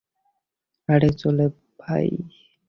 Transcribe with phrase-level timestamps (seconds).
[0.89, 1.45] আরে চলো
[1.79, 2.07] ভাই।